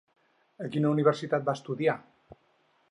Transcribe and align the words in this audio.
A 0.65 0.69
quina 0.75 0.93
universitat 0.95 1.47
va 1.51 1.57
estudiar? 1.61 1.97